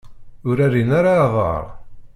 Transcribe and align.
Ur 0.47 0.57
rrin 0.67 0.91
ara 0.99 1.11
aḍar. 1.25 1.65